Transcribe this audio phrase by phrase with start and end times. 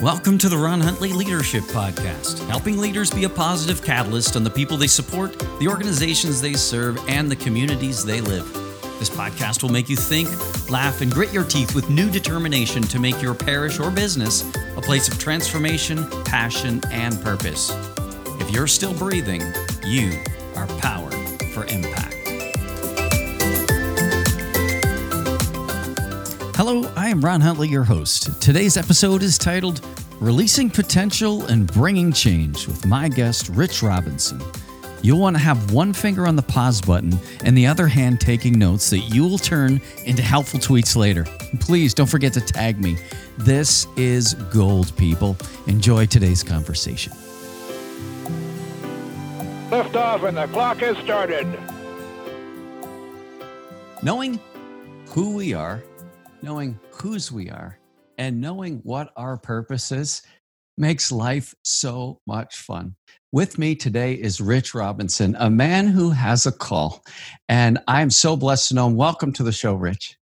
[0.00, 4.48] Welcome to the Ron Huntley Leadership Podcast, helping leaders be a positive catalyst on the
[4.48, 8.50] people they support, the organizations they serve, and the communities they live.
[8.98, 10.30] This podcast will make you think,
[10.70, 14.42] laugh, and grit your teeth with new determination to make your parish or business
[14.74, 17.70] a place of transformation, passion, and purpose.
[18.40, 19.42] If you're still breathing,
[19.84, 20.18] you
[20.56, 21.12] are powered
[21.52, 22.09] for impact.
[26.62, 28.38] Hello, I am Ron Huntley, your host.
[28.42, 29.80] Today's episode is titled
[30.20, 34.42] Releasing Potential and Bringing Change with my guest, Rich Robinson.
[35.00, 38.58] You'll want to have one finger on the pause button and the other hand taking
[38.58, 41.24] notes that you will turn into helpful tweets later.
[41.60, 42.98] Please don't forget to tag me.
[43.38, 45.38] This is gold, people.
[45.66, 47.14] Enjoy today's conversation.
[49.70, 51.46] Lift off and the clock has started.
[54.02, 54.38] Knowing
[55.06, 55.82] who we are
[56.42, 57.78] knowing whose we are
[58.18, 60.22] and knowing what our purpose is
[60.76, 62.96] makes life so much fun.
[63.32, 67.04] With me today is Rich Robinson, a man who has a call.
[67.48, 68.96] And I'm so blessed to know him.
[68.96, 70.16] Welcome to the show, Rich.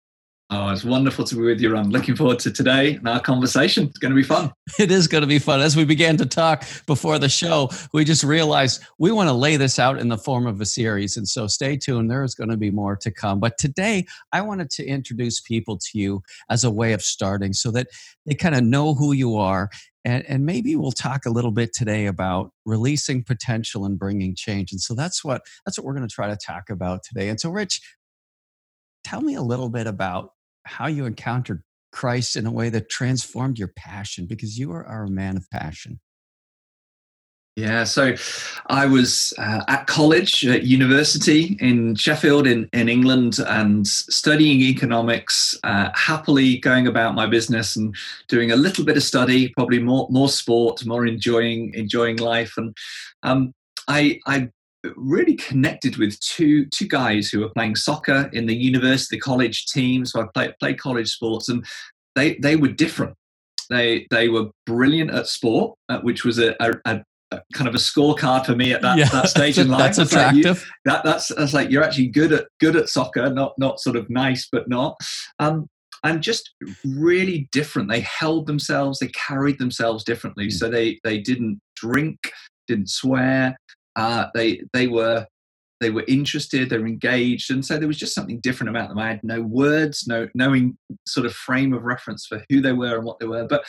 [0.50, 1.75] Oh, it's wonderful to be with you.
[1.75, 3.87] I'm looking forward to today and our conversation.
[3.87, 4.53] It's going to be fun.
[4.78, 5.61] It is going to be fun.
[5.61, 9.56] As we began to talk before the show, we just realized we want to lay
[9.56, 11.17] this out in the form of a series.
[11.17, 12.11] And so stay tuned.
[12.11, 13.41] There is going to be more to come.
[13.41, 17.70] But today, I wanted to introduce people to you as a way of starting so
[17.70, 17.86] that
[18.27, 19.70] they kind of know who you are.
[20.05, 24.73] And, and maybe we'll talk a little bit today about releasing potential and bringing change.
[24.73, 27.29] And so that's what that's what we're going to try to talk about today.
[27.29, 27.81] And so, Rich,
[29.05, 30.30] tell me a little bit about
[30.64, 35.05] how you encountered Christ in a way that transformed your passion because you are, are
[35.05, 36.00] a man of passion.
[37.56, 38.16] Yeah, so
[38.66, 45.56] I was uh, at college, at university in Sheffield, in, in England, and studying economics,
[45.62, 47.94] uh, happily going about my business and
[48.27, 52.55] doing a little bit of study, probably more more sport, more enjoying enjoying life.
[52.56, 52.77] And
[53.23, 53.55] um,
[53.86, 54.48] I I
[54.96, 60.05] really connected with two two guys who were playing soccer in the university college team.
[60.05, 61.64] So I played played college sports, and
[62.14, 63.17] they they were different.
[63.70, 67.78] They they were brilliant at sport, uh, which was a, a, a, kind of a
[67.78, 69.96] scorecard for me at that, yeah, that stage in life.
[69.96, 70.44] That's attractive.
[70.44, 73.80] Like you, that, that's that's like you're actually good at good at soccer, not not
[73.80, 74.96] sort of nice, but not.
[75.39, 75.67] Um,
[76.02, 76.52] and just
[76.84, 77.89] really different.
[77.89, 80.48] They held themselves, they carried themselves differently.
[80.48, 80.52] Mm.
[80.52, 82.18] So they they didn't drink,
[82.68, 83.56] didn't swear,
[83.96, 85.27] uh, they they were
[85.80, 88.98] they were interested, they were engaged, and so there was just something different about them.
[88.98, 92.96] I had no words, no knowing sort of frame of reference for who they were
[92.96, 93.64] and what they were, but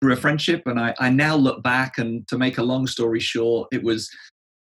[0.00, 0.62] through a friendship.
[0.66, 4.10] And I, I now look back, and to make a long story short, it was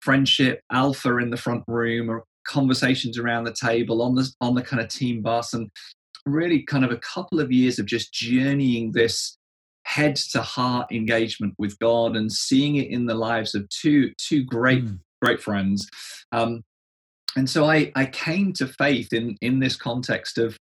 [0.01, 4.63] friendship, alpha in the front room, or conversations around the table on the on the
[4.63, 5.71] kind of team bus, and
[6.27, 9.37] really kind of a couple of years of just journeying this
[9.87, 14.45] head to heart engagement with God and seeing it in the lives of two two
[14.45, 14.99] great mm.
[15.23, 15.89] great friends.
[16.33, 16.63] Um,
[17.37, 20.59] and so I, I came to faith in in this context of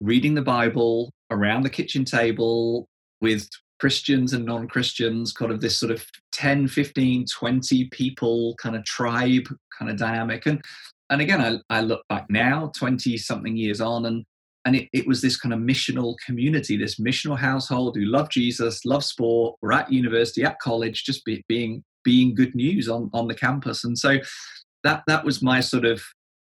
[0.00, 2.88] reading the Bible around the kitchen table
[3.20, 3.48] with
[3.80, 9.46] Christians and non-Christians, kind of this sort of 10, 15, 20 people kind of tribe
[9.78, 10.46] kind of dynamic.
[10.46, 10.60] And
[11.10, 14.24] and again, I, I look back now, 20 something years on, and
[14.68, 18.84] and it, it was this kind of missional community, this missional household who loved Jesus,
[18.84, 23.28] loved sport, were at university, at college, just be, being being good news on, on
[23.28, 23.82] the campus.
[23.82, 24.18] And so
[24.84, 26.02] that that was my sort of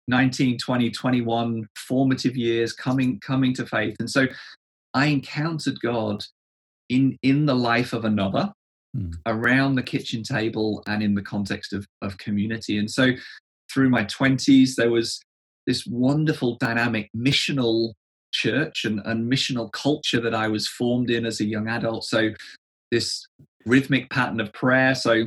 [0.09, 3.97] 19, 20, 21 formative years coming coming to faith.
[3.99, 4.27] And so
[4.93, 6.23] I encountered God
[6.91, 8.53] in in the life of another
[8.95, 9.15] mm.
[9.25, 12.77] around the kitchen table and in the context of, of community.
[12.77, 13.13] And so
[13.73, 15.23] through my 20s, there was
[15.67, 17.95] this wonderful dynamic missional
[18.33, 22.05] church and, and missional culture that I was formed in as a young adult.
[22.05, 22.31] So,
[22.91, 23.27] this
[23.67, 24.95] rhythmic pattern of prayer.
[24.95, 25.27] So,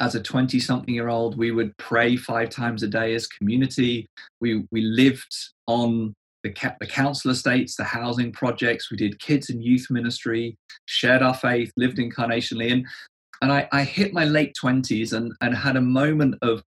[0.00, 4.06] as a 20 something year old, we would pray five times a day as community.
[4.40, 5.34] We, we lived
[5.66, 8.90] on the, the council estates, the housing projects.
[8.90, 10.56] We did kids and youth ministry,
[10.86, 12.72] shared our faith, lived incarnationally.
[12.72, 12.86] And,
[13.42, 16.62] and I, I hit my late 20s and, and had a moment of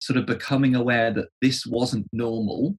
[0.00, 2.76] sort of becoming aware that this wasn't normal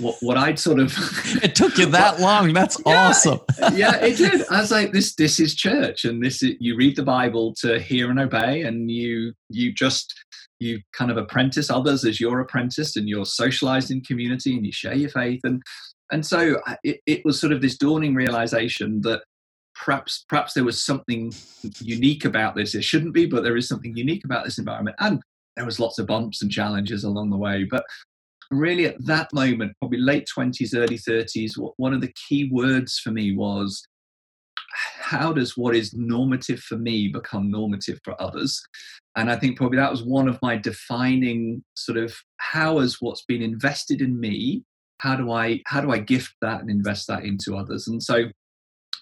[0.00, 0.92] what, what I'd sort of
[1.42, 2.52] it took you that long.
[2.52, 3.40] That's yeah, awesome.
[3.74, 4.46] yeah, it did.
[4.50, 7.78] I was like, this this is church, and this is, you read the Bible to
[7.78, 10.14] hear and obey, and you you just
[10.58, 14.72] you kind of apprentice others as your apprentice, and you're socialized in community, and you
[14.72, 15.62] share your faith, and
[16.12, 19.22] and so it, it was sort of this dawning realization that
[19.74, 21.32] perhaps perhaps there was something
[21.80, 22.74] unique about this.
[22.74, 25.20] It shouldn't be, but there is something unique about this environment, and
[25.56, 27.84] there was lots of bumps and challenges along the way, but
[28.50, 33.10] really at that moment, probably late 20s, early 30s, one of the key words for
[33.10, 33.86] me was
[35.00, 38.60] how does what is normative for me become normative for others?
[39.16, 43.24] And I think probably that was one of my defining sort of how has what's
[43.24, 44.64] been invested in me,
[45.00, 47.86] how do I how do I gift that and invest that into others?
[47.88, 48.24] And so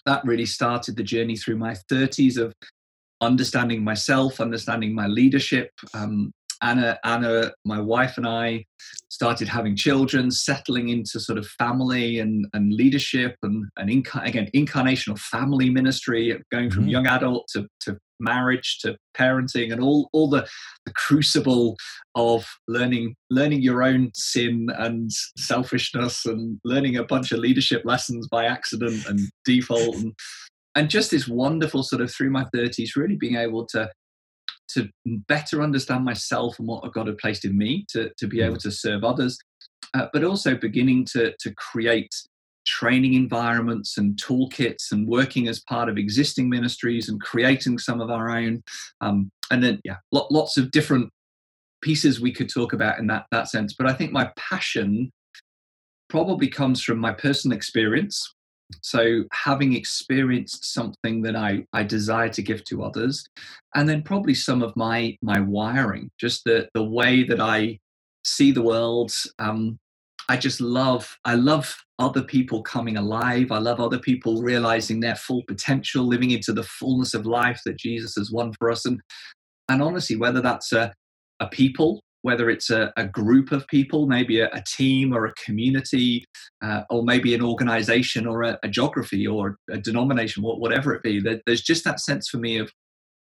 [0.05, 2.53] that really started the journey through my 30s of
[3.21, 8.65] understanding myself, understanding my leadership, um, Anna, Anna, my wife and I
[9.09, 14.49] started having children, settling into sort of family and, and leadership and, and inca- again,
[14.53, 16.89] incarnational family ministry, going from mm-hmm.
[16.89, 20.47] young adult to, to marriage to parenting and all, all the,
[20.85, 21.75] the crucible
[22.15, 28.27] of learning, learning your own sin and selfishness and learning a bunch of leadership lessons
[28.27, 30.13] by accident and default and,
[30.75, 33.89] and just this wonderful sort of through my 30s, really being able to
[34.69, 38.55] to better understand myself and what God had placed in me to, to be able
[38.55, 38.61] mm.
[38.63, 39.37] to serve others,
[39.93, 42.13] uh, but also beginning to, to create
[42.65, 48.09] training environments and toolkits and working as part of existing ministries and creating some of
[48.09, 48.63] our own.
[49.01, 51.11] Um, and then, yeah, lots of different
[51.81, 53.75] pieces we could talk about in that, that sense.
[53.77, 55.11] But I think my passion
[56.09, 58.34] probably comes from my personal experience
[58.81, 63.27] so having experienced something that I, I desire to give to others,
[63.75, 67.79] and then probably some of my my wiring, just the the way that I
[68.23, 69.11] see the world.
[69.39, 69.77] Um,
[70.27, 73.51] I just love I love other people coming alive.
[73.51, 77.77] I love other people realizing their full potential, living into the fullness of life that
[77.77, 78.85] Jesus has won for us.
[78.85, 78.99] And
[79.69, 80.93] and honestly, whether that's a
[81.39, 85.33] a people whether it's a, a group of people, maybe a, a team or a
[85.33, 86.25] community,
[86.63, 91.19] uh, or maybe an organization or a, a geography or a denomination, whatever it be.
[91.19, 92.71] There, there's just that sense for me of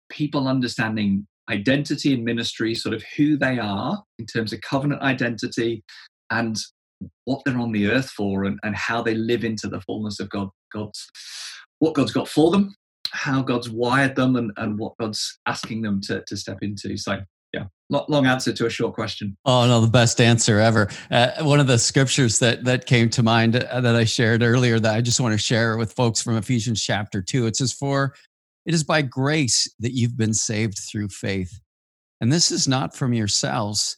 [0.09, 5.83] people understanding identity and ministry, sort of who they are in terms of covenant identity
[6.31, 6.55] and
[7.25, 10.29] what they're on the earth for and, and how they live into the fullness of
[10.29, 11.05] God, God's
[11.79, 12.73] what God's got for them,
[13.11, 16.95] how God's wired them and, and what God's asking them to, to step into.
[16.95, 17.19] So
[17.57, 19.37] yeah long answer to a short question.
[19.45, 20.89] Oh no the best answer ever.
[21.09, 24.79] Uh, one of the scriptures that that came to mind uh, that i shared earlier
[24.79, 28.13] that i just want to share with folks from ephesians chapter 2 it says for
[28.65, 31.61] it is by grace that you've been saved through faith.
[32.19, 33.97] And this is not from yourselves.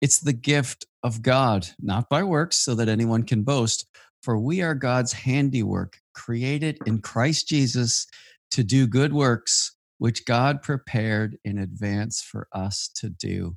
[0.00, 3.86] It's the gift of god not by works so that anyone can boast.
[4.22, 8.06] For we are god's handiwork created in christ jesus
[8.50, 9.71] to do good works
[10.02, 13.56] which God prepared in advance for us to do.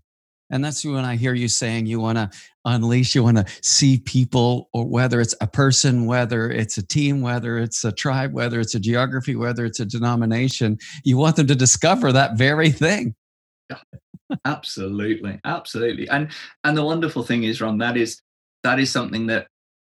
[0.52, 2.30] And that's when I hear you saying you want to
[2.66, 7.22] unleash, you want to see people, or whether it's a person, whether it's a team,
[7.22, 11.48] whether it's a tribe, whether it's a geography, whether it's a denomination, you want them
[11.48, 13.16] to discover that very thing.
[13.72, 13.80] Yeah,
[14.46, 16.08] absolutely, absolutely.
[16.10, 16.32] And
[16.64, 18.22] and the wonderful thing is, Ron, that is
[18.62, 19.48] that is something that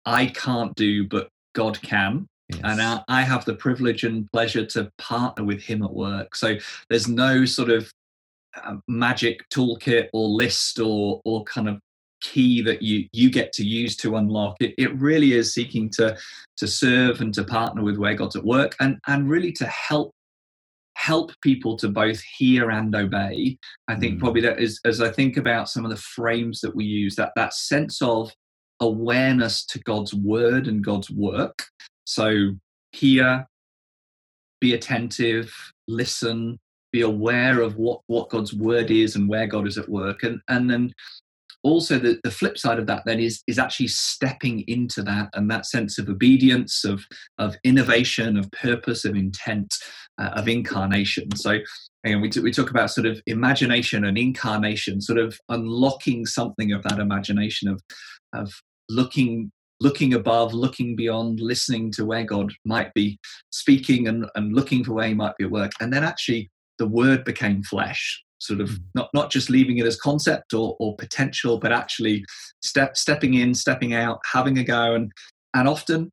[0.05, 2.27] I can't do, but God can.
[2.53, 2.61] Yes.
[2.65, 6.35] And I, I have the privilege and pleasure to partner with him at work.
[6.35, 6.57] So
[6.89, 7.93] there's no sort of
[8.57, 11.79] uh, magic toolkit or list or or kind of
[12.21, 16.17] key that you you get to use to unlock it it really is seeking to
[16.57, 20.13] to serve and to partner with where god's at work and and really to help
[20.97, 23.57] help people to both hear and obey
[23.89, 24.21] i think mm.
[24.21, 27.33] probably that is as i think about some of the frames that we use that
[27.37, 28.31] that sense of
[28.81, 31.63] awareness to god's word and god's work
[32.05, 32.55] so
[32.93, 33.47] hear,
[34.61, 35.53] be attentive,
[35.89, 36.59] listen,
[36.93, 40.23] be aware of what, what God's word is and where God is at work.
[40.23, 40.93] And, and then
[41.63, 45.51] also the, the flip side of that then is, is actually stepping into that and
[45.51, 47.05] that sense of obedience, of,
[47.39, 49.75] of innovation, of purpose, of intent,
[50.19, 51.35] uh, of incarnation.
[51.37, 51.59] So
[52.05, 56.73] and we, t- we talk about sort of imagination and incarnation, sort of unlocking something
[56.73, 57.83] of that imagination of,
[58.33, 58.53] of
[58.89, 63.19] looking looking above, looking beyond, listening to where God might be
[63.51, 65.73] speaking and, and looking for where he might be at work.
[65.81, 68.79] And then actually the word became flesh, sort of mm.
[68.95, 72.25] not, not just leaving it as concept or, or potential, but actually
[72.63, 75.11] step, stepping in, stepping out, having a go and,
[75.55, 76.11] and often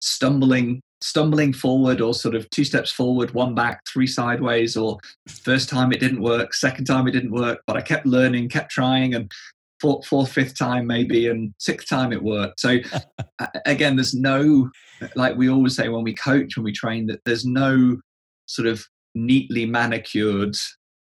[0.00, 4.96] stumbling stumbling forward or sort of two steps forward one back three sideways or
[5.28, 8.70] first time it didn't work second time it didn't work but i kept learning kept
[8.70, 9.30] trying and
[9.80, 12.60] fourth, fourth, fifth time maybe, and sixth time it worked.
[12.60, 12.78] So
[13.66, 14.70] again, there's no
[15.14, 17.98] like we always say when we coach when we train that there's no
[18.46, 20.56] sort of neatly manicured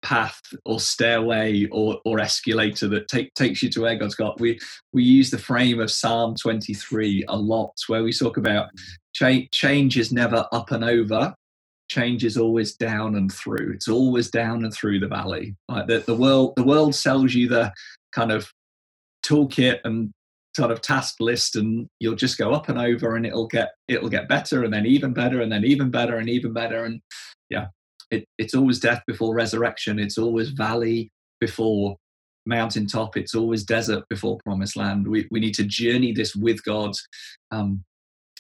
[0.03, 4.41] path or stairway or, or escalator that take, takes you to where God's got.
[4.41, 4.59] We
[4.93, 8.69] we use the frame of Psalm 23 a lot, where we talk about
[9.15, 11.35] cha- change is never up and over.
[11.89, 13.73] Change is always down and through.
[13.75, 15.55] It's always down and through the valley.
[15.69, 17.73] Like the, the world, the world sells you the
[18.13, 18.51] kind of
[19.27, 20.11] toolkit and
[20.55, 24.09] sort of task list and you'll just go up and over and it'll get it'll
[24.09, 27.01] get better and then even better and then even better and even better and
[27.49, 27.67] yeah
[28.11, 29.99] it, it's always death before resurrection.
[29.99, 31.97] It's always valley before
[32.45, 33.17] mountaintop.
[33.17, 35.09] It's always desert before promised land.
[35.09, 36.93] We, we need to journey this with god.
[37.51, 37.83] Um,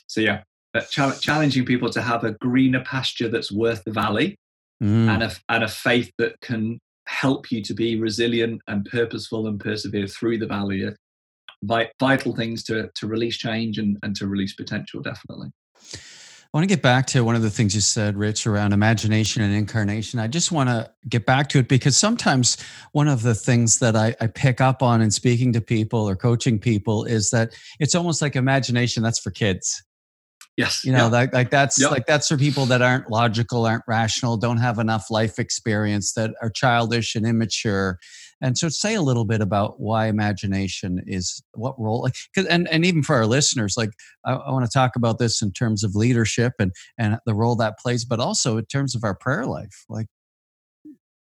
[0.06, 0.42] so yeah
[0.80, 4.36] ch- challenging people to have a greener pasture that's worth the valley
[4.82, 5.08] mm.
[5.08, 6.78] and, a, and a faith that can
[7.12, 10.88] help you to be resilient and purposeful and persevere through the valley
[12.00, 15.49] vital things to to release change and, and to release potential definitely
[16.54, 19.40] I want to get back to one of the things you said, Rich, around imagination
[19.42, 20.21] and incarnation.
[20.21, 22.59] I just want to get back to it because sometimes
[22.92, 26.14] one of the things that I, I, pick up on in speaking to people or
[26.14, 29.83] coaching people is that it's almost like imagination that's for kids.
[30.56, 30.85] Yes.
[30.85, 31.06] You know, yeah.
[31.06, 31.90] like, like that's yep.
[31.90, 36.35] like that's for people that aren't logical, aren't rational, don't have enough life experience, that
[36.42, 37.99] are childish and immature.
[38.42, 42.85] And so say a little bit about why imagination is what role like and, and
[42.85, 43.90] even for our listeners, like
[44.26, 47.56] I, I want to talk about this in terms of leadership and and the role
[47.56, 49.85] that plays, but also in terms of our prayer life.
[49.88, 50.06] Like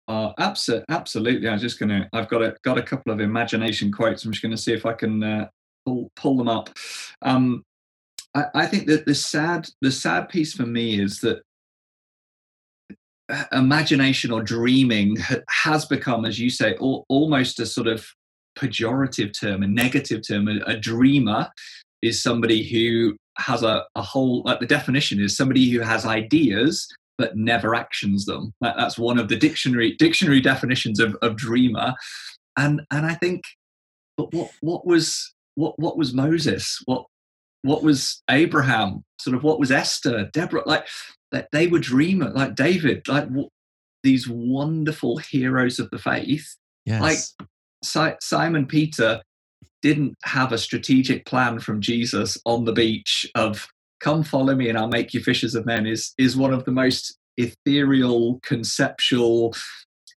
[0.08, 1.48] uh, absolutely, absolutely.
[1.48, 2.10] I'm just gonna.
[2.14, 4.26] I've got a got a couple of imagination quotes.
[4.26, 5.50] I'm just gonna see if I can uh,
[5.86, 6.72] pull pull them up.
[7.22, 7.64] Um,
[8.36, 11.42] I, I think that the sad the sad piece for me is that
[13.30, 15.18] uh, imagination or dreaming
[15.50, 18.08] has become, as you say, al- almost a sort of
[18.58, 20.48] pejorative term, a negative term.
[20.48, 21.50] A, a dreamer
[22.02, 26.88] is somebody who has a, a whole, like the definition is somebody who has ideas
[27.18, 28.54] but never actions them.
[28.62, 31.94] That, that's one of the dictionary dictionary definitions of, of dreamer.
[32.58, 33.44] And and I think,
[34.18, 36.82] but what what was what what was Moses?
[36.86, 37.06] What
[37.62, 40.88] what was Abraham, sort of what was Esther, Deborah, like
[41.32, 43.28] that they were dreamers, like David, like
[44.04, 46.56] these wonderful heroes of the faith.
[46.86, 47.02] Yes.
[47.02, 47.50] Like
[47.84, 49.22] si- Simon Peter
[49.82, 53.68] didn't have a strategic plan from Jesus on the beach of
[54.00, 56.72] come follow me and I'll make you fishers of men is is one of the
[56.72, 59.54] most ethereal, conceptual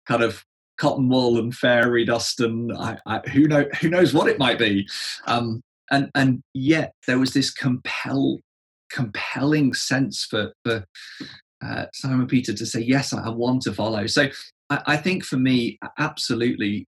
[0.06, 0.44] kind of
[0.78, 4.58] cotton wool and fairy dust and I, I, who know who knows what it might
[4.58, 4.88] be.
[5.26, 8.38] Um, and and yet there was this compel
[8.90, 10.84] compelling sense for for
[11.64, 14.06] uh, Simon Peter to say yes, I want to follow.
[14.06, 14.28] So
[14.70, 16.86] I, I think for me, absolutely,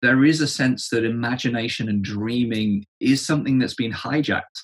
[0.00, 4.62] there is a sense that imagination and dreaming is something that's been hijacked,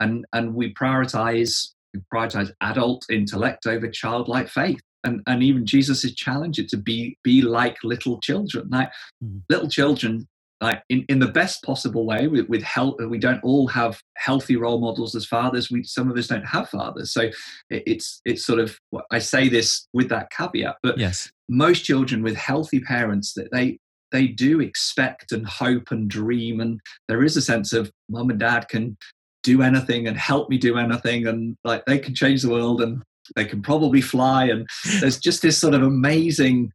[0.00, 4.80] and and we prioritize we prioritize adult intellect over childlike faith.
[5.04, 8.68] And, and even Jesus is challenged it to be be like little children.
[8.70, 8.90] Like
[9.22, 9.38] mm-hmm.
[9.48, 10.26] little children
[10.60, 14.56] like in, in the best possible way with, with health we don't all have healthy
[14.56, 15.70] role models as fathers.
[15.70, 17.12] We some of us don't have fathers.
[17.12, 17.22] So
[17.70, 18.78] it, it's it's sort of
[19.10, 21.30] i say this with that caveat but yes.
[21.48, 23.78] most children with healthy parents that they
[24.10, 28.40] they do expect and hope and dream and there is a sense of mom and
[28.40, 28.96] dad can
[29.42, 33.02] do anything and help me do anything and like they can change the world and
[33.36, 34.66] they can probably fly and
[35.00, 36.72] there's just this sort of amazing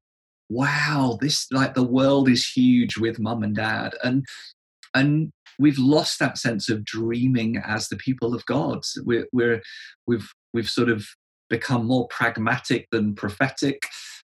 [0.50, 3.96] wow, this like the world is huge with mum and dad.
[4.04, 4.26] And
[4.94, 8.82] and we've lost that sense of dreaming as the people of God.
[9.04, 9.62] We're, we're
[10.08, 11.06] we've we've sort of
[11.50, 13.84] become more pragmatic than prophetic.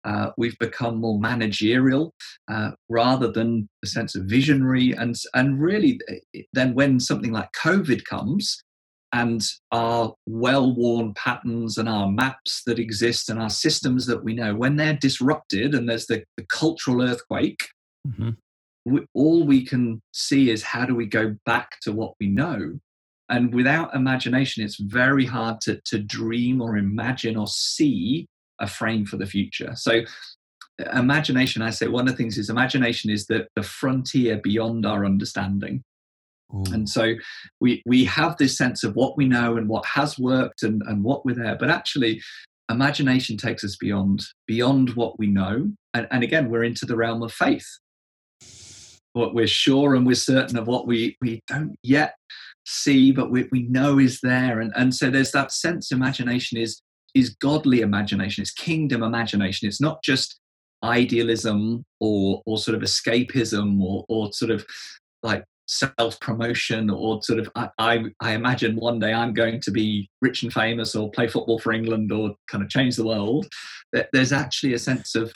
[0.06, 2.14] Uh, we've become more managerial
[2.52, 4.92] uh, rather than a sense of visionary.
[4.92, 8.62] And and really, eh, then when something like COVID comes,
[9.14, 14.34] and our well worn patterns and our maps that exist and our systems that we
[14.34, 17.60] know, when they're disrupted and there's the, the cultural earthquake,
[18.08, 18.32] mm-hmm.
[18.86, 22.80] we, all we can see is how do we go back to what we know?
[23.30, 28.26] And without imagination, it's very hard to, to dream or imagine or see
[28.60, 29.74] a frame for the future.
[29.76, 30.02] So,
[30.94, 35.06] imagination, I say one of the things is imagination is the, the frontier beyond our
[35.06, 35.84] understanding.
[36.72, 37.16] And so
[37.60, 41.04] we we have this sense of what we know and what has worked and, and
[41.04, 41.56] what we're there.
[41.56, 42.22] But actually,
[42.70, 45.72] imagination takes us beyond beyond what we know.
[45.94, 47.68] And, and again, we're into the realm of faith.
[49.14, 52.16] What we're sure and we're certain of what we, we don't yet
[52.66, 54.60] see, but we, we know is there.
[54.60, 56.82] And, and so there's that sense imagination is
[57.14, 59.68] is godly imagination, it's kingdom imagination.
[59.68, 60.40] It's not just
[60.84, 64.66] idealism or or sort of escapism or or sort of
[65.22, 69.72] like self promotion or sort of I, I, I imagine one day I'm going to
[69.72, 73.48] be rich and famous or play football for England or kind of change the world.
[74.12, 75.34] There's actually a sense of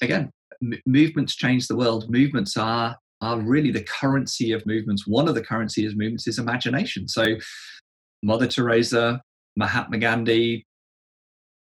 [0.00, 0.30] again
[0.62, 2.10] m- movements change the world.
[2.10, 5.06] Movements are are really the currency of movements.
[5.06, 7.06] One of the currency of movements is imagination.
[7.06, 7.36] So
[8.22, 9.22] Mother Teresa,
[9.56, 10.66] Mahatma Gandhi,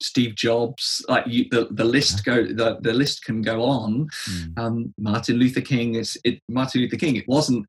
[0.02, 4.08] Steve Jobs, like you, the the list go the, the list can go on.
[4.30, 4.60] Mm.
[4.60, 7.16] Um, Martin Luther King is it Martin Luther King.
[7.16, 7.66] It wasn't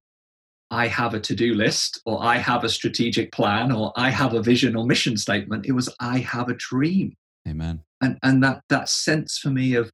[0.71, 4.35] I have a to do list or I have a strategic plan or I have
[4.35, 5.67] a vision or mission statement.
[5.67, 7.17] It was I have a dream.
[7.49, 7.83] Amen.
[8.01, 9.91] And, and that, that sense for me of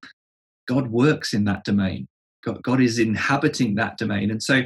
[0.66, 2.08] God works in that domain.
[2.44, 4.30] God, God is inhabiting that domain.
[4.30, 4.62] And so,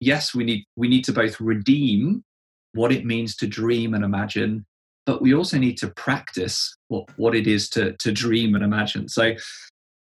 [0.00, 2.24] yes, we need, we need to both redeem
[2.72, 4.64] what it means to dream and imagine,
[5.06, 9.08] but we also need to practice what, what it is to, to dream and imagine.
[9.08, 9.34] So,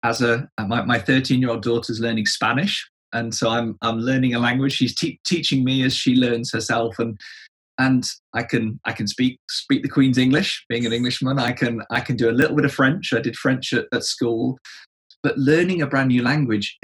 [0.03, 4.39] as a my 13 year old daughter's learning Spanish, and so I'm I'm learning a
[4.39, 4.73] language.
[4.73, 7.19] She's te- teaching me as she learns herself, and
[7.77, 11.39] and I can I can speak speak the Queen's English, being an Englishman.
[11.39, 13.13] I can I can do a little bit of French.
[13.13, 14.59] I did French at, at school,
[15.21, 16.77] but learning a brand new language,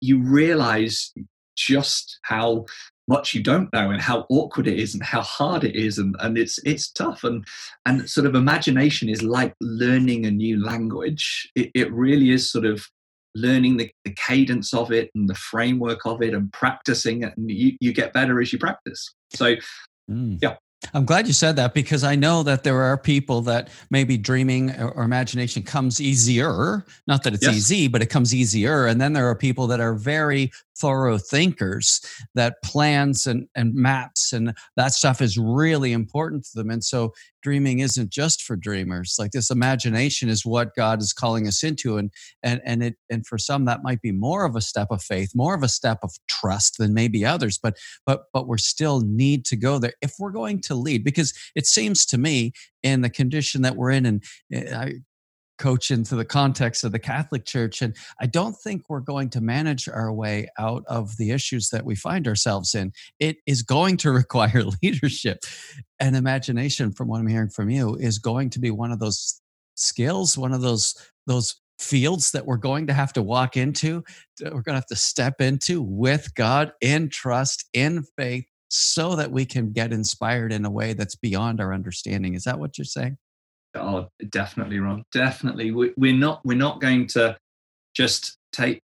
[0.00, 1.12] you realize
[1.56, 2.64] just how
[3.08, 6.14] much you don't know and how awkward it is and how hard it is and,
[6.20, 7.44] and it's it's tough and
[7.84, 12.64] and sort of imagination is like learning a new language it, it really is sort
[12.64, 12.86] of
[13.34, 17.50] learning the, the cadence of it and the framework of it and practicing it and
[17.50, 19.54] you, you get better as you practice so
[20.10, 20.38] mm.
[20.42, 20.56] yeah
[20.94, 24.70] I'm glad you said that because I know that there are people that maybe dreaming
[24.80, 26.84] or imagination comes easier.
[27.06, 27.54] Not that it's yes.
[27.54, 28.86] easy, but it comes easier.
[28.86, 32.00] And then there are people that are very thorough thinkers
[32.34, 36.70] that plans and, and maps and that stuff is really important to them.
[36.70, 39.16] And so dreaming isn't just for dreamers.
[39.18, 41.96] Like this imagination is what God is calling us into.
[41.96, 42.10] And
[42.42, 45.32] and and it and for some that might be more of a step of faith,
[45.34, 47.58] more of a step of trust than maybe others.
[47.62, 51.32] But but but we're still need to go there if we're going to lead, because
[51.54, 54.94] it seems to me in the condition that we're in, and eh, I
[55.60, 57.82] coach into the context of the Catholic Church.
[57.82, 61.84] And I don't think we're going to manage our way out of the issues that
[61.84, 62.92] we find ourselves in.
[63.20, 65.44] It is going to require leadership
[66.00, 69.40] and imagination, from what I'm hearing from you, is going to be one of those
[69.74, 70.94] skills, one of those
[71.26, 74.02] those fields that we're going to have to walk into,
[74.40, 79.30] we're going to have to step into with God in trust, in faith, so that
[79.30, 82.34] we can get inspired in a way that's beyond our understanding.
[82.34, 83.16] Is that what you're saying?
[83.74, 87.36] Oh, definitely, Ron Definitely, we, we're not we're not going to
[87.94, 88.80] just take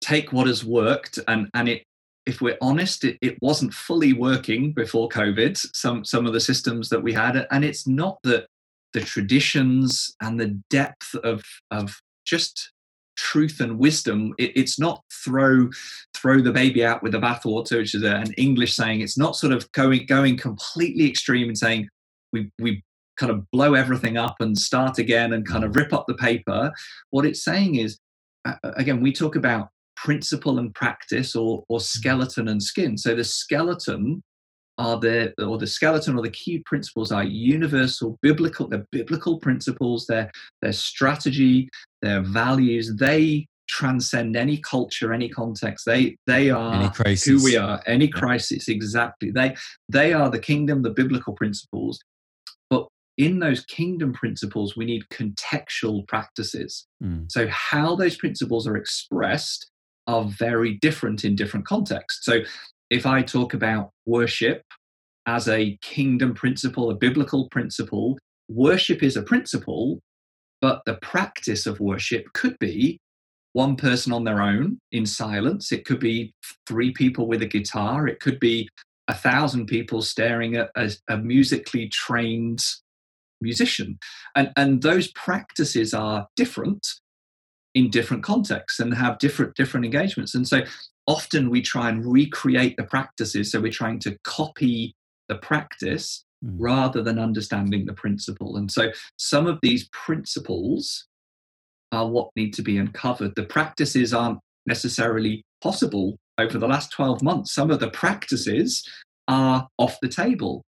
[0.00, 1.82] take what has worked and and it.
[2.26, 5.56] If we're honest, it, it wasn't fully working before COVID.
[5.74, 8.46] Some some of the systems that we had, and it's not that
[8.92, 12.72] the traditions and the depth of of just
[13.16, 15.68] truth and wisdom it, it's not throw
[16.14, 19.52] throw the baby out with the bathwater which is an english saying it's not sort
[19.52, 21.88] of going going completely extreme and saying
[22.32, 22.80] we we
[23.18, 26.72] kind of blow everything up and start again and kind of rip up the paper.
[27.10, 27.98] What it's saying is,
[28.62, 31.82] again, we talk about principle and practice or, or mm-hmm.
[31.82, 32.96] skeleton and skin.
[32.96, 34.22] So the skeleton
[34.78, 40.06] are the or the skeleton or the key principles are universal biblical they're biblical principles
[40.06, 40.30] their
[40.62, 41.68] their strategy
[42.00, 42.94] their values.
[42.94, 45.84] They transcend any culture any context.
[45.84, 46.92] They they are
[47.26, 49.32] who we are any crisis exactly.
[49.32, 49.56] They
[49.88, 52.00] they are the kingdom the biblical principles
[53.18, 56.86] in those kingdom principles, we need contextual practices.
[57.02, 57.30] Mm.
[57.30, 59.70] So, how those principles are expressed
[60.06, 62.24] are very different in different contexts.
[62.24, 62.40] So,
[62.90, 64.62] if I talk about worship
[65.26, 68.16] as a kingdom principle, a biblical principle,
[68.48, 70.00] worship is a principle,
[70.62, 72.98] but the practice of worship could be
[73.52, 75.72] one person on their own in silence.
[75.72, 76.32] It could be
[76.66, 78.06] three people with a guitar.
[78.06, 78.68] It could be
[79.08, 82.60] a thousand people staring at a, a musically trained
[83.40, 83.98] musician.
[84.34, 86.86] And, and those practices are different
[87.74, 90.34] in different contexts and have different different engagements.
[90.34, 90.62] And so
[91.06, 93.52] often we try and recreate the practices.
[93.52, 94.94] So we're trying to copy
[95.28, 96.56] the practice mm.
[96.58, 98.56] rather than understanding the principle.
[98.56, 101.06] And so some of these principles
[101.92, 103.34] are what need to be uncovered.
[103.36, 107.52] The practices aren't necessarily possible over the last 12 months.
[107.52, 108.86] Some of the practices
[109.26, 110.62] are off the table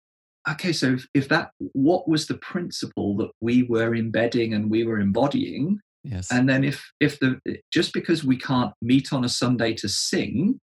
[0.49, 4.85] okay so if, if that what was the principle that we were embedding and we
[4.85, 5.81] were embodying?
[6.05, 6.31] Yes.
[6.31, 7.41] And then if if the
[7.73, 10.61] just because we can't meet on a sunday to sing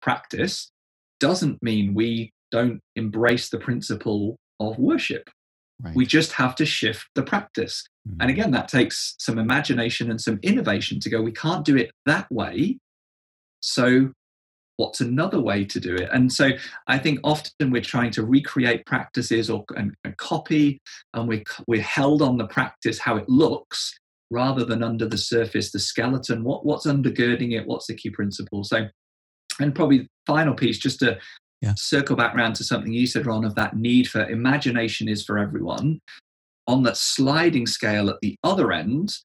[0.00, 0.70] practice
[1.20, 5.28] doesn't mean we don't embrace the principle of worship.
[5.82, 5.94] Right.
[5.94, 7.84] we just have to shift the practice.
[8.08, 8.20] Mm-hmm.
[8.22, 11.90] and again that takes some imagination and some innovation to go we can't do it
[12.06, 12.78] that way.
[13.60, 14.12] So
[14.76, 16.08] what's another way to do it?
[16.12, 16.50] And so
[16.86, 20.80] i think often we're trying to recreate practices or and, and copy
[21.14, 23.98] and we, we're held on the practice how it looks
[24.30, 28.64] rather than under the surface the skeleton what, what's undergirding it what's the key principle?
[28.64, 28.88] So
[29.60, 31.18] and probably final piece just to
[31.62, 31.72] yeah.
[31.76, 35.38] circle back around to something you said ron of that need for imagination is for
[35.38, 36.00] everyone.
[36.68, 39.16] On that sliding scale at the other end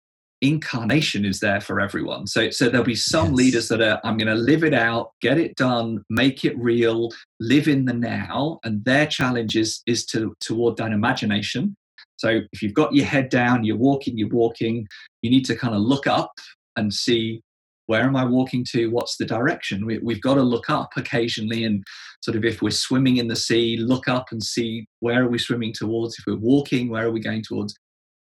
[0.42, 2.26] incarnation is there for everyone.
[2.28, 3.36] So, so there'll be some Yes.
[3.36, 7.10] leaders that are, I'm going to live it out, get it done, make it real,
[7.40, 11.76] live in the now, and their challenge is is to toward that imagination.
[12.18, 14.88] So, if you've got your head down, you're walking, you're walking,
[15.22, 16.32] you need to kind of look up
[16.76, 17.42] and see
[17.88, 18.88] where am I walking to?
[18.88, 19.86] What's the direction?
[19.86, 21.84] We, we've got to look up occasionally and
[22.22, 25.38] sort of if we're swimming in the sea, look up and see where are we
[25.38, 26.18] swimming towards.
[26.18, 27.76] If we're walking, where are we going towards?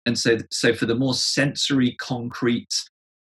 [0.05, 2.73] And so, so for the more sensory, concrete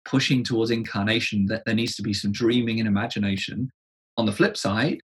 [0.05, 3.71] pushing towards incarnation, that there needs to be some dreaming and imagination.
[4.17, 5.01] On the flip side,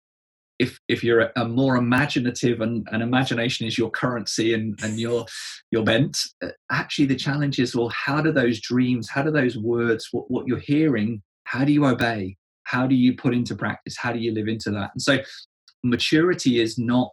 [0.58, 4.98] if if you're a, a more imaginative and, and imagination is your currency and, and
[4.98, 5.24] your
[5.70, 9.56] your bent, uh, actually the challenge is well, how do those dreams, how do those
[9.56, 12.36] words, what, what you're hearing, how do you obey?
[12.64, 13.96] How do you put into practice?
[13.96, 14.90] How do you live into that?
[14.92, 15.18] And so
[15.82, 17.12] maturity is not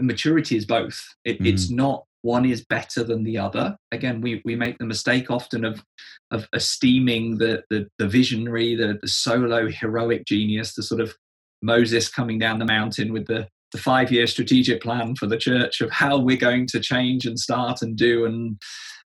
[0.00, 1.02] maturity is both.
[1.24, 3.76] It, It's not one is better than the other.
[3.92, 5.84] Again, we, we make the mistake often of
[6.30, 11.14] of esteeming the the, the visionary, the, the solo heroic genius, the sort of
[11.60, 15.82] Moses coming down the mountain with the, the five year strategic plan for the church
[15.82, 18.58] of how we're going to change and start and do and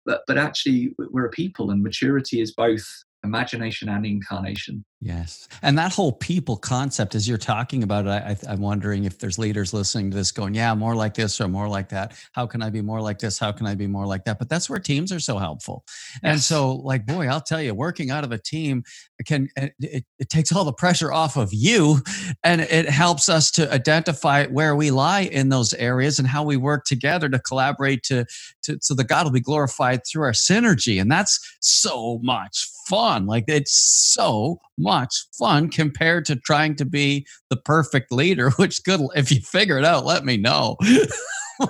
[0.05, 2.85] but but actually we're a people and maturity is both
[3.23, 4.83] imagination and incarnation.
[4.99, 5.49] Yes.
[5.61, 9.37] And that whole people concept, as you're talking about it, I, I'm wondering if there's
[9.37, 12.15] leaders listening to this going, yeah, more like this or more like that.
[12.31, 13.37] How can I be more like this?
[13.37, 14.39] How can I be more like that?
[14.39, 15.83] But that's where teams are so helpful.
[16.23, 18.83] And so, like, boy, I'll tell you, working out of a team
[19.25, 21.99] can, it, it, it takes all the pressure off of you
[22.43, 26.55] and it helps us to identify where we lie in those areas and how we
[26.55, 28.25] work together to collaborate to,
[28.63, 31.01] to so that God will be glorified through our synergy.
[31.01, 33.25] And that's so much fun.
[33.25, 33.73] Like it's
[34.13, 39.41] so much fun compared to trying to be the perfect leader, which good if you
[39.41, 40.77] figure it out, let me know.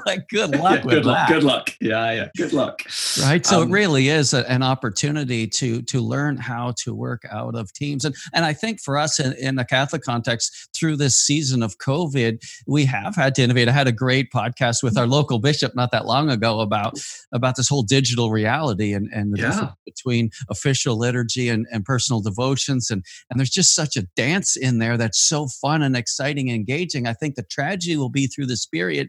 [0.05, 1.27] like good luck Yeah, good luck.
[1.27, 1.69] that Good luck.
[1.81, 2.29] Yeah, yeah.
[2.37, 2.83] Good luck.
[3.21, 7.23] right so Um, it really is a, an opportunity to to learn how to work
[7.29, 10.95] out of teams and and i think for us in, in the catholic context through
[10.95, 14.97] this season of covid we have had to innovate i had a great podcast with
[14.97, 16.97] our local bishop not that long ago about
[17.33, 19.49] about this whole digital reality and and the Yeah.
[19.51, 24.55] difference between official liturgy and, and personal devotions and and there's just such a dance
[24.67, 28.27] in there that's so fun and exciting and engaging i think the tragedy will be
[28.27, 29.07] through this period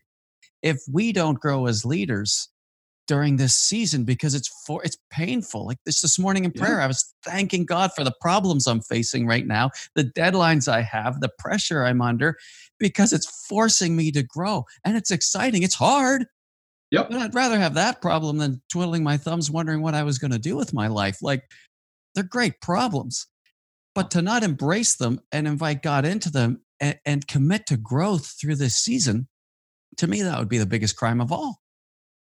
[0.63, 2.49] if we don't grow as leaders
[3.07, 6.63] during this season because it's for it's painful like this this morning in Yeah.
[6.63, 10.81] prayer i was thanking god for the problems i'm facing right now the deadlines i
[10.81, 12.37] have the pressure i'm under
[12.79, 16.25] because it's forcing me to grow and it's exciting it's hard
[16.93, 17.11] Yep.
[17.11, 20.33] but i'd rather have that problem than twiddling my thumbs wondering what i was going
[20.33, 21.43] to do with my life like
[22.15, 23.27] they're great problems
[23.95, 28.35] but to not embrace them and invite god into them and, and commit to growth
[28.41, 29.29] through this season
[29.97, 31.61] to me that would be the biggest crime of all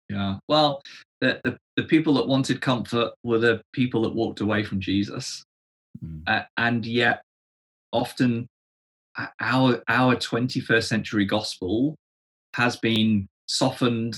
[0.08, 0.38] Yeah.
[0.48, 0.82] Well,
[1.20, 5.42] the, the, the people that wanted comfort were the people that walked away from Jesus.
[6.04, 6.22] Mm.
[6.26, 7.22] Uh, and yet,
[7.92, 8.46] often
[9.40, 11.96] our, our 21st century gospel
[12.54, 14.16] has been softened,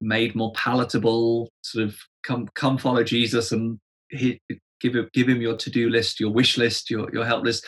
[0.00, 3.78] made more palatable, sort of come, come follow Jesus and
[4.10, 4.38] he,
[4.80, 7.66] give, him, give him your to do list, your wish list, your, your help list.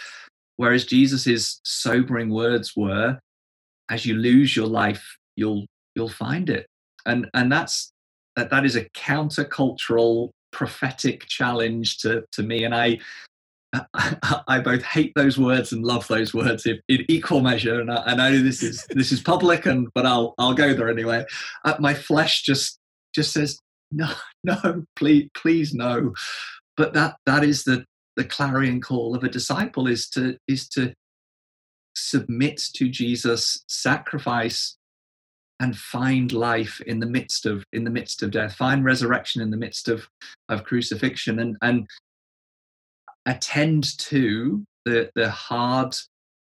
[0.56, 3.18] Whereas Jesus's sobering words were,
[3.90, 6.66] as you lose your life, you'll you'll find it
[7.06, 7.92] and and that's
[8.36, 12.98] that that is a countercultural prophetic challenge to to me and i
[14.48, 18.02] I both hate those words and love those words in, in equal measure, and I,
[18.04, 21.24] I know this is this is public, and but I'll I'll go there anyway.
[21.64, 22.78] Uh, my flesh just
[23.14, 23.58] just says
[23.90, 24.12] no,
[24.44, 26.12] no, please, please, no.
[26.76, 27.84] But that that is the
[28.16, 30.94] the clarion call of a disciple is to is to
[31.94, 34.76] submit to Jesus, sacrifice,
[35.60, 39.50] and find life in the midst of in the midst of death find resurrection in
[39.50, 40.08] the midst of
[40.48, 41.86] of crucifixion and and
[43.26, 45.94] attend to the the hard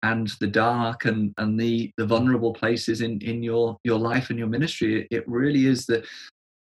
[0.03, 4.39] and the dark and and the the vulnerable places in in your your life and
[4.39, 5.07] your ministry.
[5.11, 6.07] It really is that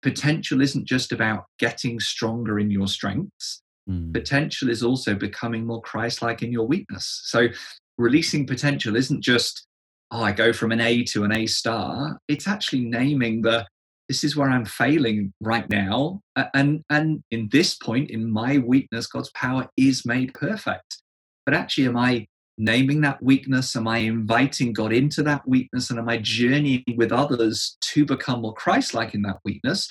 [0.02, 3.62] potential isn't just about getting stronger in your strengths.
[3.88, 4.12] Mm.
[4.12, 7.22] potential is also becoming more christ-like in your weakness.
[7.24, 7.48] So
[7.96, 9.66] releasing potential isn't just
[10.10, 12.18] oh i go from an a to an a star.
[12.28, 13.66] It's actually naming the
[14.08, 16.20] this is where i'm failing right now.
[16.54, 21.02] And and in this point in my weakness god's power is made perfect.
[21.46, 22.26] But actually am i
[22.60, 23.74] naming that weakness?
[23.74, 25.90] Am i inviting god into that weakness?
[25.90, 29.88] And am i journeying with others to become more christ-like in that weakness?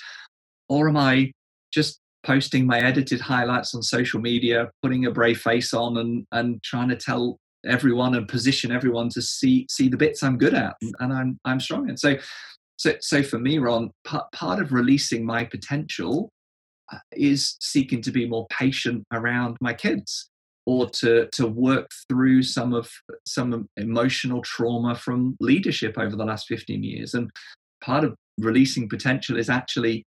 [0.68, 1.32] Or am i
[1.72, 6.62] just posting my edited highlights on social media putting a brave face on and and
[6.62, 10.76] trying to tell everyone and position everyone to see see the bits I'm good at
[10.80, 11.96] and, and I'm I'm strong in.
[11.96, 12.16] So
[12.76, 16.30] so so for me, Ron, part, part of releasing my potential
[16.92, 20.29] uh, is seeking to be more patient around my kids
[20.70, 22.88] or to to work through some of
[23.26, 27.14] some emotional trauma from leadership over the last 15 years.
[27.14, 27.28] And
[27.82, 30.04] part of releasing potential is actually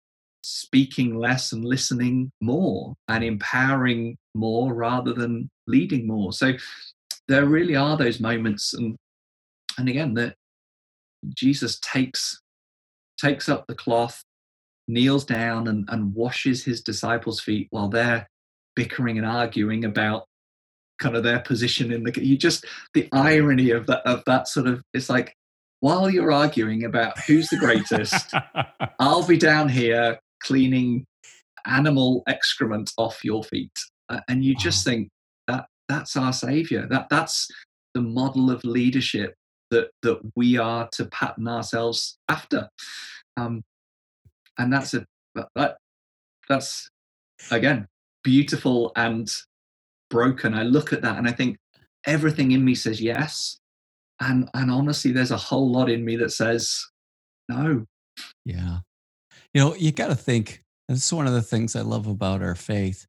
[0.43, 6.33] speaking less and listening more and empowering more rather than leading more.
[6.33, 6.53] So
[7.29, 8.97] there really are those moments and
[9.79, 10.35] and again that
[11.35, 12.41] jesus takes
[13.21, 14.23] takes up the cloth
[14.89, 18.29] kneels down and, and washes his disciples feet while they're
[18.77, 20.27] bickering and arguing about
[20.99, 24.67] kind of their position in the you just the irony of that of that sort
[24.67, 25.35] of it's like
[25.81, 28.33] while you're arguing about who's the greatest
[28.99, 31.05] i'll be down here cleaning
[31.67, 33.77] animal excrement off your feet.
[34.09, 35.09] Uh, and you just think
[35.49, 36.87] that that's our savior.
[36.89, 37.49] That that's
[37.95, 39.35] the model of leadership
[39.71, 42.69] that that we are to pattern ourselves after.
[43.37, 43.63] Um
[44.59, 45.05] and that's a
[45.55, 45.77] that
[46.49, 46.89] that's
[47.51, 47.87] again
[48.23, 49.29] beautiful and
[50.11, 50.55] broken.
[50.55, 51.59] I look at that and i think
[52.07, 53.59] everything in me says yes.
[54.21, 56.85] And and honestly there's a whole lot in me that says
[57.49, 57.85] no.
[58.45, 58.79] Yeah.
[59.55, 62.43] You know you got to think this is one of the things i love about
[62.43, 63.07] our faith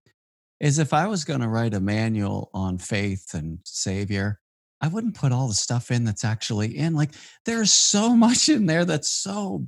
[0.60, 4.40] is if i was going to write a manual on faith and savior
[4.82, 6.94] i wouldn't put all the stuff in that's actually in.
[6.94, 7.12] Like
[7.46, 9.68] there's so much in there that's so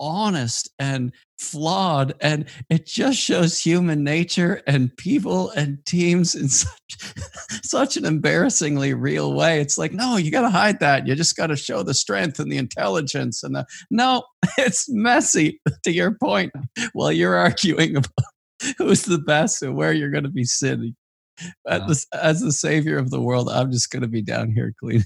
[0.00, 6.96] honest and flawed and it just shows human nature and people and teams in such
[7.62, 9.60] such an embarrassingly real way.
[9.60, 11.06] It's like no you got to hide that.
[11.06, 14.24] You just got to show the strength and the intelligence and the no
[14.58, 16.52] it's messy to your point.
[16.92, 18.10] While you're arguing about
[18.78, 20.96] who's the best and where you're going to be sitting.
[21.66, 21.88] Wow.
[22.14, 25.04] as the savior of the world i'm just going to be down here cleaning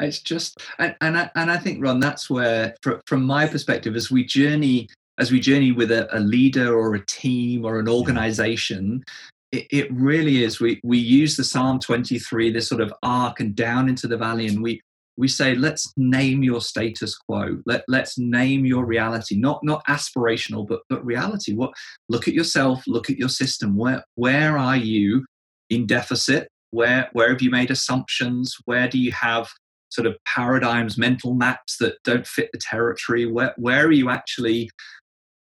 [0.00, 2.74] it's just, and and I, and I think Ron, that's where,
[3.06, 7.04] from my perspective, as we journey as we journey with a, a leader or a
[7.06, 9.02] team or an organization,
[9.50, 10.60] it, it, really is.
[10.60, 14.46] We we use the Psalm 23, this sort of arc and down into the valley,
[14.46, 14.80] and we
[15.16, 17.58] we say, let's name your status quo.
[17.66, 21.54] Let let's name your reality, not not aspirational, but but reality.
[21.54, 21.72] What
[22.08, 23.76] look at yourself, look at your system.
[23.76, 25.24] Where where are you
[25.70, 26.48] in deficit?
[26.70, 28.54] Where where have you made assumptions?
[28.66, 29.48] Where do you have
[29.90, 33.26] sort of paradigms, mental maps that don't fit the territory?
[33.26, 34.70] Where, where are you actually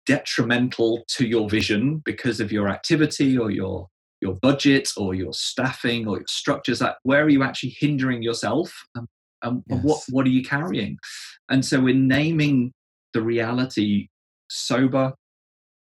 [0.05, 3.87] detrimental to your vision because of your activity or your
[4.21, 6.81] your budget or your staffing or your structures?
[6.81, 8.73] Like where are you actually hindering yourself?
[8.95, 9.07] Um,
[9.41, 9.79] and yes.
[9.83, 10.97] what what are you carrying?
[11.49, 12.73] And so we're naming
[13.13, 14.07] the reality
[14.49, 15.13] sober,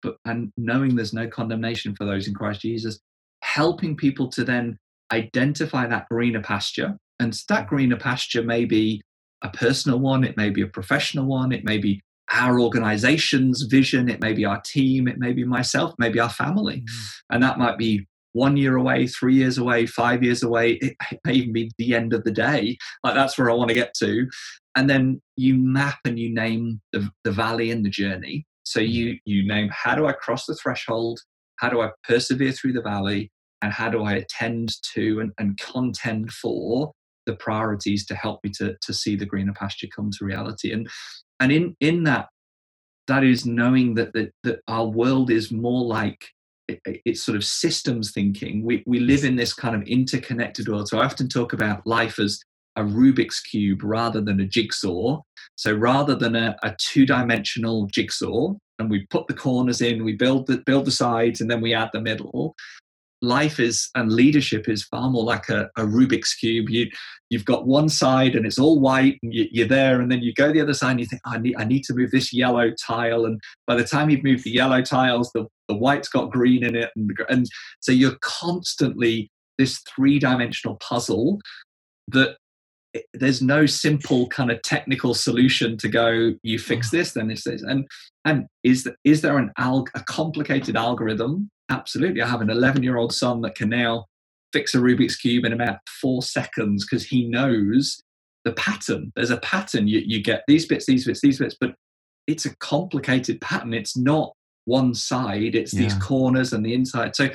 [0.02, 2.98] but and knowing there's no condemnation for those in Christ Jesus,
[3.42, 4.78] helping people to then
[5.12, 9.02] identify that greener pasture and that greener pasture may be
[9.42, 12.00] a personal one, it may be a professional one, it may be
[12.32, 16.78] our organization's vision, it may be our team, it may be myself, maybe our family.
[16.78, 17.12] Mm.
[17.30, 20.78] And that might be one year away, three years away, five years away.
[20.82, 22.76] It may even be the end of the day.
[23.04, 24.28] Like that's where I want to get to.
[24.74, 28.46] And then you map and you name the, the valley and the journey.
[28.64, 28.88] So mm.
[28.88, 31.20] you you name how do I cross the threshold?
[31.56, 33.30] How do I persevere through the valley?
[33.62, 36.92] And how do I attend to and, and contend for
[37.26, 40.72] the priorities to help me to to see the greener pasture come to reality.
[40.72, 40.88] And
[41.40, 42.28] and in in that
[43.06, 46.26] that is knowing that that, that our world is more like
[46.68, 48.64] it, it's sort of systems thinking.
[48.64, 50.88] We we live in this kind of interconnected world.
[50.88, 52.40] So i often talk about life as
[52.76, 55.20] a rubik's cube rather than a jigsaw.
[55.56, 60.46] So rather than a, a two-dimensional jigsaw and we put the corners in we build
[60.46, 62.54] the build the sides and then we add the middle
[63.24, 66.70] life is and leadership is far more like a, a Rubik's cube.
[66.70, 66.90] You
[67.30, 70.32] you've got one side and it's all white and you, are there, and then you
[70.34, 72.70] go the other side and you think, I need I need to move this yellow
[72.86, 76.64] tile, and by the time you've moved the yellow tiles, the the white's got green
[76.64, 77.46] in it, and and
[77.80, 81.40] so you're constantly this three dimensional puzzle
[82.08, 82.36] that
[83.12, 86.92] there's no simple kind of technical solution to go you fix mm.
[86.92, 87.86] this then this and
[88.24, 91.50] and is there, is there an alg a complicated algorithm?
[91.70, 92.22] Absolutely.
[92.22, 94.06] I have an 11 year old son that can now
[94.52, 98.00] fix a rubik's cube in about four seconds because he knows
[98.44, 99.12] the pattern.
[99.16, 99.88] There's a pattern.
[99.88, 101.74] You, you get these bits these bits these bits but
[102.26, 103.74] it's a complicated pattern.
[103.74, 104.32] It's not
[104.64, 105.54] one side.
[105.54, 105.82] It's yeah.
[105.82, 107.14] these corners and the inside.
[107.16, 107.28] So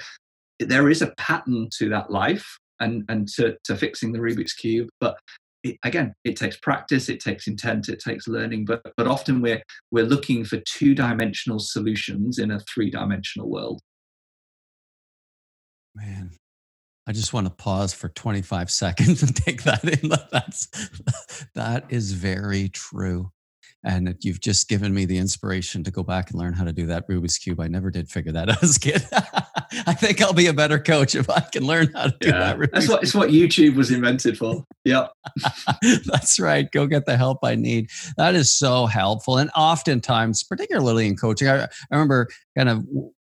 [0.60, 4.90] there is a pattern to that life and and to, to fixing the rubik's cube
[5.00, 5.18] but
[5.64, 9.62] it, again it takes practice it takes intent it takes learning but but often we're
[9.92, 13.82] we're looking for two dimensional solutions in a three dimensional world
[15.96, 16.32] man
[17.08, 20.68] i just want to pause for 25 seconds and take that in that's
[21.56, 23.32] that is very true
[23.84, 26.86] and you've just given me the inspiration to go back and learn how to do
[26.88, 27.62] that Rubik's cube.
[27.62, 29.08] I never did figure that out as a kid.
[29.86, 32.54] I think I'll be a better coach if I can learn how to do yeah,
[32.56, 32.72] that.
[32.72, 34.66] That's what it's what YouTube was invented for.
[34.84, 35.08] Yeah,
[36.06, 36.70] that's right.
[36.72, 37.90] Go get the help I need.
[38.18, 39.38] That is so helpful.
[39.38, 42.28] And oftentimes, particularly in coaching, I, I remember
[42.58, 42.86] kind of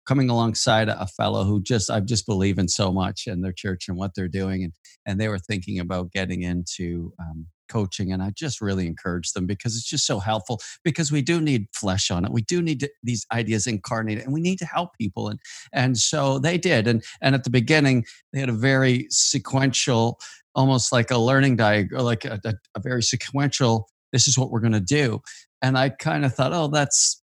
[0.07, 3.89] coming alongside a fellow who just I just believe in so much in their church
[3.89, 4.73] and what they're doing, and
[5.05, 9.47] and they were thinking about getting into um, coaching, and I just really encourage them
[9.47, 10.61] because it's just so helpful.
[10.85, 14.33] Because we do need flesh on it, we do need to, these ideas incarnated, and
[14.33, 15.41] we need to help people, and
[15.73, 20.19] and so they did, and and at the beginning they had a very sequential,
[20.55, 23.89] almost like a learning diagram, like a, a, a very sequential.
[24.13, 25.21] This is what we're going to do,
[25.63, 27.23] and I kind of thought, oh, that's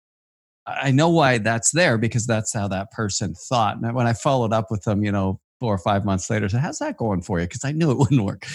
[0.67, 3.77] I know why that's there because that's how that person thought.
[3.81, 6.47] And when I followed up with them, you know, four or five months later, I
[6.49, 7.45] said, How's that going for you?
[7.45, 8.45] Because I knew it wouldn't work.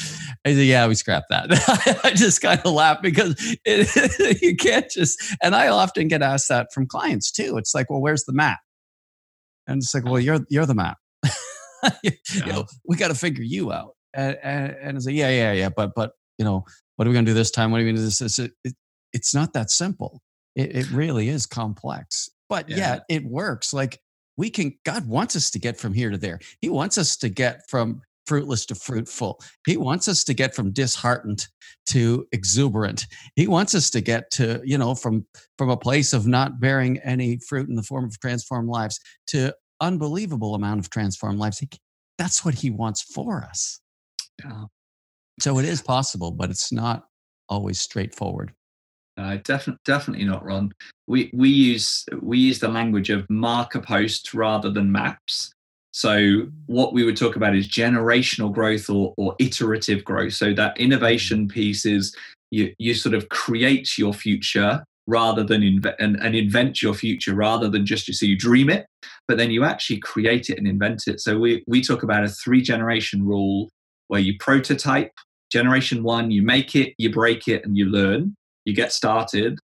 [0.44, 2.00] I said, Yeah, we scrapped that.
[2.04, 6.48] I just kind of laugh because it, you can't just, and I often get asked
[6.48, 7.56] that from clients too.
[7.56, 8.58] It's like, Well, where's the map?
[9.66, 10.98] And it's like, Well, you're, you're the map.
[12.02, 12.46] you, yeah.
[12.46, 13.94] you know, we got to figure you out.
[14.12, 15.68] And, and, and it's like, Yeah, yeah, yeah.
[15.68, 16.64] But, but, you know,
[16.96, 17.70] what are we going to do this time?
[17.70, 18.20] What are we going to do this?
[18.20, 18.52] It's, it,
[19.12, 20.22] it's not that simple.
[20.56, 22.76] It, it really is complex, but yeah.
[22.76, 23.72] yet it works.
[23.72, 24.00] Like
[24.36, 26.40] we can, God wants us to get from here to there.
[26.60, 29.40] He wants us to get from fruitless to fruitful.
[29.66, 31.46] He wants us to get from disheartened
[31.86, 33.06] to exuberant.
[33.34, 35.26] He wants us to get to, you know, from
[35.58, 39.52] from a place of not bearing any fruit in the form of transformed lives to
[39.80, 41.58] unbelievable amount of transformed lives.
[41.58, 41.68] He,
[42.18, 43.80] that's what he wants for us.
[44.44, 44.66] Yeah.
[45.40, 47.06] So it is possible, but it's not
[47.48, 48.52] always straightforward.
[49.20, 50.72] Uh, definitely, definitely not, Ron.
[51.06, 55.52] We we use we use the language of marker posts rather than maps.
[55.92, 60.34] So what we would talk about is generational growth or, or iterative growth.
[60.34, 62.16] So that innovation piece is
[62.50, 67.34] you you sort of create your future rather than invent and, and invent your future
[67.34, 68.86] rather than just you so you dream it,
[69.28, 71.20] but then you actually create it and invent it.
[71.20, 73.68] So we we talk about a three generation rule
[74.08, 75.12] where you prototype
[75.52, 78.34] generation one, you make it, you break it, and you learn
[78.70, 79.58] you get started.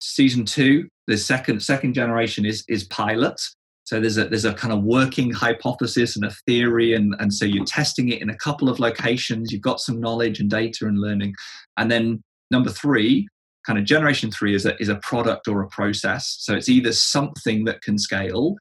[0.00, 3.40] Season two, the second second generation is is pilot.
[3.84, 7.44] So there's a there's a kind of working hypothesis and a theory, and, and so
[7.44, 9.50] you're testing it in a couple of locations.
[9.50, 11.34] You've got some knowledge and data and learning.
[11.76, 13.26] And then number three,
[13.66, 16.36] kind of generation three is a is a product or a process.
[16.38, 18.56] So it's either something that can scale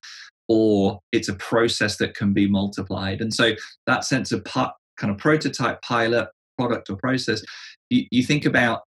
[0.47, 3.21] or it's a process that can be multiplied.
[3.21, 3.51] And so
[3.85, 7.41] that sense of part, kind of prototype, pilot, product or process,
[7.89, 8.81] you, you think about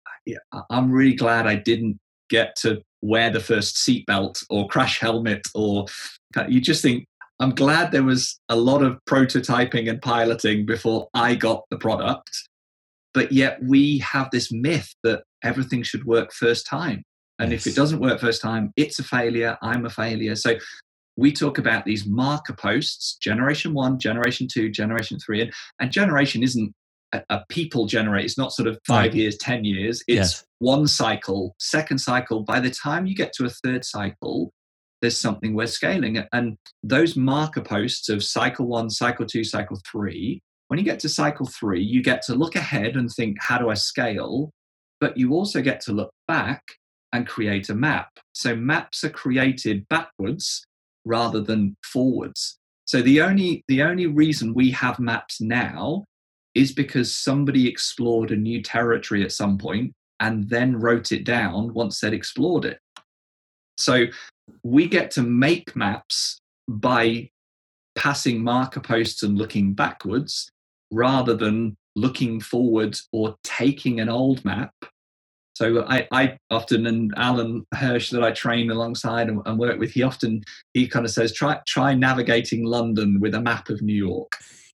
[0.70, 5.86] I'm really glad I didn't get to wear the first seatbelt or crash helmet or
[6.36, 7.06] uh, you just think
[7.40, 12.30] I'm glad there was a lot of prototyping and piloting before I got the product.
[13.14, 17.04] But yet we have this myth that everything should work first time.
[17.38, 17.66] And yes.
[17.66, 19.56] if it doesn't work first time, it's a failure.
[19.62, 20.34] I'm a failure.
[20.34, 20.56] So
[21.16, 25.42] we talk about these marker posts generation one, generation two, generation three.
[25.42, 26.72] And, and generation isn't
[27.12, 28.24] a, a people generate.
[28.24, 29.14] It's not sort of five right.
[29.14, 30.02] years, 10 years.
[30.06, 30.44] It's yes.
[30.58, 32.42] one cycle, second cycle.
[32.42, 34.52] By the time you get to a third cycle,
[35.00, 36.22] there's something we're scaling.
[36.32, 41.08] And those marker posts of cycle one, cycle two, cycle three, when you get to
[41.08, 44.50] cycle three, you get to look ahead and think, how do I scale?
[45.00, 46.62] But you also get to look back
[47.12, 48.08] and create a map.
[48.32, 50.66] So maps are created backwards
[51.04, 52.58] rather than forwards.
[52.84, 56.04] So the only the only reason we have maps now
[56.58, 61.72] is because somebody explored a new territory at some point and then wrote it down
[61.72, 62.80] once they'd explored it.
[63.76, 64.06] So
[64.64, 67.30] we get to make maps by
[67.94, 70.50] passing marker posts and looking backwards
[70.90, 74.74] rather than looking forwards or taking an old map.
[75.54, 79.92] So I, I often and Alan Hirsch that I train alongside and, and work with,
[79.92, 80.42] he often
[80.74, 84.32] he kind of says try try navigating London with a map of New York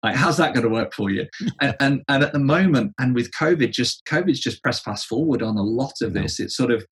[0.03, 1.25] like, how's that going to work for you?
[1.61, 5.41] and, and, and at the moment, and with COVID, just COVID's just pressed fast forward
[5.41, 6.39] on a lot of this.
[6.39, 6.85] It's sort of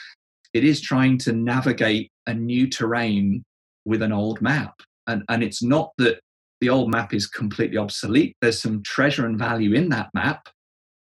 [0.54, 3.44] it is trying to navigate a new terrain
[3.86, 4.74] with an old map,
[5.08, 6.20] and and it's not that
[6.60, 8.36] the old map is completely obsolete.
[8.42, 10.50] There's some treasure and value in that map,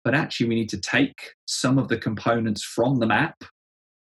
[0.03, 3.35] but actually we need to take some of the components from the map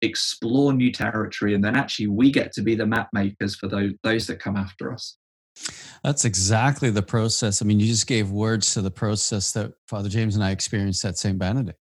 [0.02, 3.92] explore new territory and then actually we get to be the map makers for those
[4.02, 5.16] those that come after us
[6.02, 7.62] that's exactly the process.
[7.62, 11.04] I mean, you just gave words to the process that Father James and I experienced
[11.04, 11.38] at St.
[11.38, 11.78] Benedict.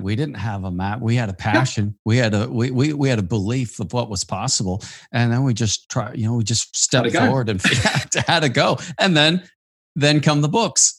[0.00, 1.00] We didn't have a map.
[1.00, 1.96] We had a passion.
[2.04, 4.82] We had a we, we we had a belief of what was possible,
[5.12, 6.12] and then we just try.
[6.14, 7.62] You know, we just stepped forward and
[8.26, 8.78] had to go.
[8.98, 9.48] And then
[9.94, 10.98] then come the books.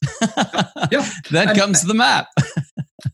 [0.91, 1.09] yeah.
[1.31, 2.27] then and, comes the map.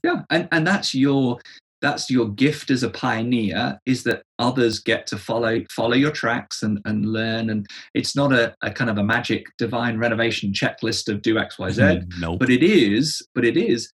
[0.03, 1.39] yeah, and and that's your
[1.85, 6.63] that's your gift as a pioneer is that others get to follow follow your tracks
[6.63, 7.51] and, and learn.
[7.51, 11.77] And it's not a, a kind of a magic divine renovation checklist of do xyz
[11.77, 12.19] mm-hmm.
[12.19, 12.39] nope.
[12.39, 13.91] but it is but it is.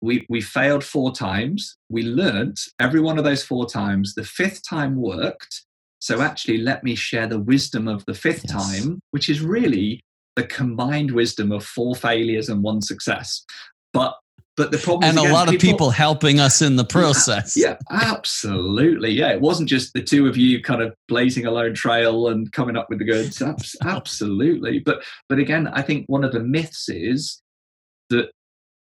[0.00, 1.76] We we failed four times.
[1.90, 4.14] We learnt every one of those four times.
[4.14, 5.64] The fifth time worked.
[5.98, 8.52] So actually let me share the wisdom of the fifth Yes.
[8.52, 10.00] time which is really
[10.36, 13.44] the combined wisdom of four failures and one success.
[13.92, 14.14] But
[14.56, 17.56] but the problem and a lot of people helping us in the process.
[17.56, 19.10] yeah, absolutely.
[19.10, 22.52] Yeah, it wasn't just the two of you kind of blazing a lone trail and
[22.52, 23.42] coming up with the goods.
[23.82, 24.78] Absolutely.
[24.78, 27.40] But but again, I think one of the myths is
[28.10, 28.30] that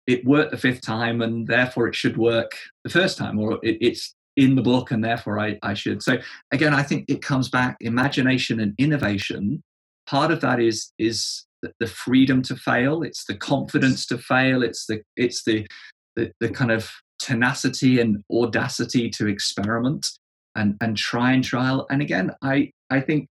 [0.06, 2.52] it worked the fifth time and therefore it should work
[2.84, 6.02] the first time, or it, it's in the book and therefore I, I should.
[6.02, 6.18] So
[6.52, 9.64] again, I think it comes back imagination and innovation.
[10.06, 11.45] Part of that is is
[11.80, 13.02] the- freedom to fail.
[13.02, 14.62] It's the confidence to fail.
[14.62, 15.66] It's the it's the
[16.14, 20.06] the, the kind of tenacity and audacity to experiment
[20.54, 21.86] and and try and trial.
[21.90, 23.28] And again, I I think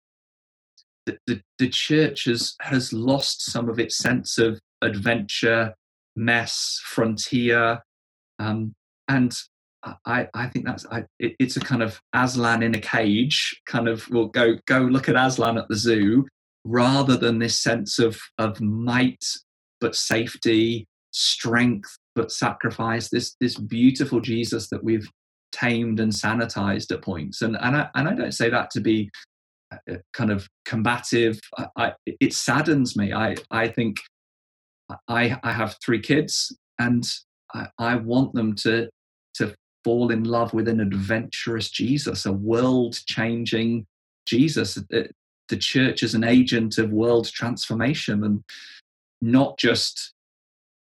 [1.06, 5.74] the the, the church has has lost some of its sense of adventure,
[6.16, 7.82] mess, frontier,
[8.40, 8.74] um,
[9.08, 9.38] and
[10.06, 13.88] I, I think that's I, it, it's a kind of Aslan in a cage kind
[13.88, 16.28] of we'll go go look at Aslan at the zoo
[16.70, 19.26] rather than this sense of of might
[19.82, 25.10] but safety strength but sacrifice this this beautiful Jesus that we've
[25.52, 27.42] tamed and sanitized at points.
[27.42, 29.10] And and I, and I don't say that to be
[29.72, 31.40] uh, kind of combative.
[31.58, 33.14] I, I it saddens me.
[33.14, 33.98] I I think
[35.08, 37.08] I I have three kids and
[37.54, 38.90] I, I want them to
[39.36, 43.86] to fall in love with an adventurous Jesus, a world changing
[44.26, 44.78] Jesus.
[45.50, 48.44] The, church as an agent of world transformation and
[49.22, 50.14] not just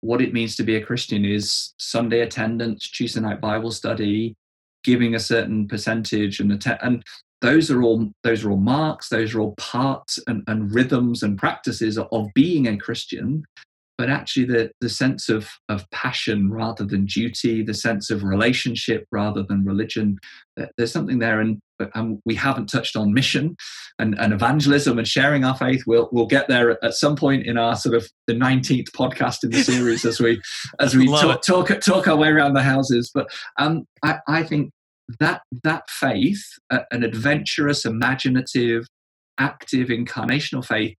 [0.02, 4.34] what it means to be a Christian is Sunday attendance, Tuesday night Bible study,
[4.84, 7.02] giving a certain percentage and and
[7.42, 11.38] those are all those are all marks, those are all parts and, and rhythms and
[11.38, 13.44] practices of being a Christian
[14.00, 19.06] but actually the, the sense of, of passion rather than duty, the sense of relationship
[19.12, 20.18] rather than religion,
[20.78, 21.42] there's something there.
[21.42, 21.60] And,
[21.94, 23.56] and we haven't touched on mission
[23.98, 25.82] and, and evangelism and sharing our faith.
[25.86, 29.44] We'll, we'll get there at, at some point in our sort of the 19th podcast
[29.44, 30.40] in the series as we,
[30.80, 33.10] as we talk, talk, talk our way around the houses.
[33.12, 33.28] But
[33.58, 34.70] um, I, I think
[35.18, 38.86] that, that faith, uh, an adventurous, imaginative,
[39.38, 40.94] active, incarnational faith,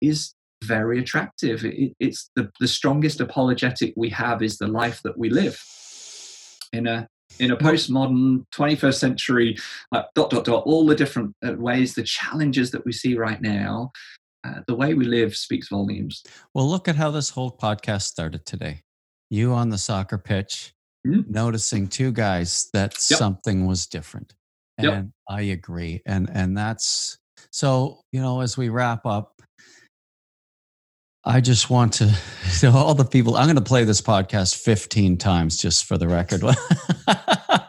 [0.00, 1.64] is very attractive.
[1.64, 5.60] It, it's the, the strongest apologetic we have is the life that we live
[6.72, 7.08] in a
[7.38, 9.56] in a postmodern 21st century
[9.92, 13.42] uh, dot dot dot all the different uh, ways the challenges that we see right
[13.42, 13.90] now
[14.44, 16.22] uh, the way we live speaks volumes
[16.54, 18.82] Well, look at how this whole podcast started today.
[19.30, 20.74] You on the soccer pitch,
[21.06, 21.26] Mhm.
[21.28, 23.18] noticing two guys that Yep.
[23.18, 24.34] something was different.
[24.78, 25.06] And Yep.
[25.28, 26.02] I agree.
[26.06, 27.18] And and that's
[27.50, 29.33] so, you know, as we wrap up,
[31.26, 32.08] I just want to
[32.50, 36.08] so all the people I'm going to play this podcast 15 times just for the
[36.08, 36.42] record.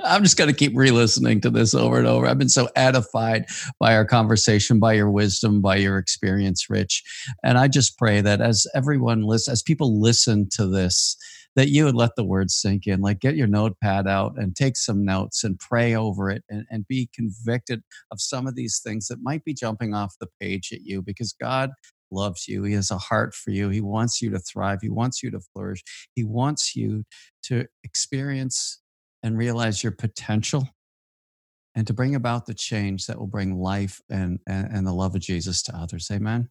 [0.04, 2.28] I'm just going to keep re-listening to this over and over.
[2.28, 3.46] I've been so edified
[3.80, 7.02] by our conversation, by your wisdom, by your experience, Rich.
[7.44, 11.18] And I just pray that as everyone listens, as people listen to this,
[11.56, 13.02] that you would let the words sink in.
[13.02, 16.88] Like get your notepad out and take some notes and pray over it and, and
[16.88, 17.82] be convicted
[18.12, 21.34] of some of these things that might be jumping off the page at you because
[21.34, 21.72] God
[22.12, 22.64] loves you.
[22.64, 23.70] He has a heart for you.
[23.70, 24.80] He wants you to thrive.
[24.82, 25.84] He wants you to flourish.
[26.14, 27.04] He wants you
[27.44, 28.82] to experience
[29.24, 30.70] and realize your potential
[31.76, 35.16] and to bring about the change that will bring life and, and, and the love
[35.16, 36.10] of Jesus to others.
[36.12, 36.50] Amen.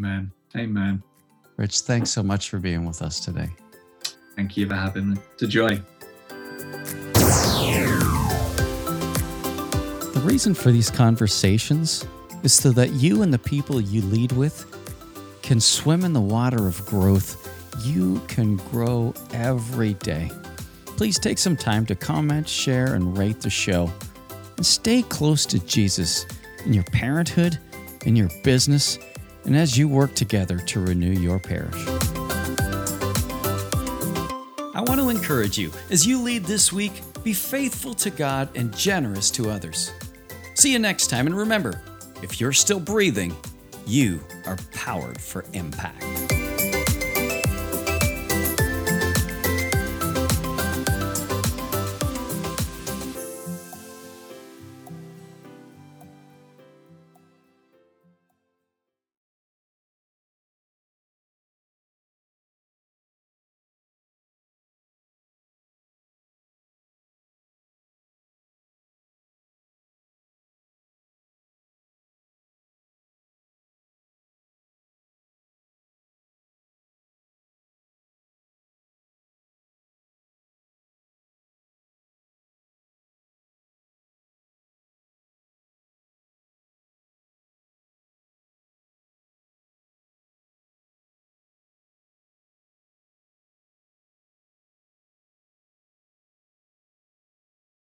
[0.00, 1.02] amen amen
[1.56, 3.48] Rich, thanks so much for being with us today.
[4.36, 5.80] thank you for having me it's a joy
[10.12, 12.06] The reason for these conversations
[12.46, 14.64] is so that you and the people you lead with
[15.42, 17.52] can swim in the water of growth.
[17.84, 20.30] You can grow every day.
[20.96, 23.90] Please take some time to comment, share, and rate the show.
[24.56, 26.24] And stay close to Jesus
[26.64, 27.58] in your parenthood,
[28.04, 28.96] in your business,
[29.44, 31.84] and as you work together to renew your parish.
[34.72, 36.92] I want to encourage you as you lead this week,
[37.24, 39.90] be faithful to God and generous to others.
[40.54, 41.82] See you next time, and remember
[42.22, 43.34] if you're still breathing,
[43.86, 46.15] you are powered for impact.